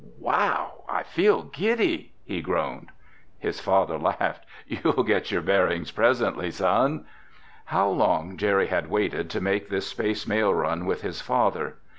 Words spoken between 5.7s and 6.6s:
presently,